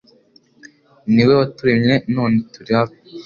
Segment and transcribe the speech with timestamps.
[1.13, 2.95] ni we waturemye none turi abe